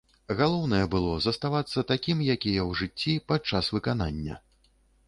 Галоўнае 0.37 0.79
было 0.95 1.11
заставацца 1.25 1.85
такім, 1.93 2.25
які 2.33 2.49
я 2.57 2.63
ў 2.69 2.71
жыцці, 2.81 3.23
падчас 3.35 3.75
выканання. 3.79 4.45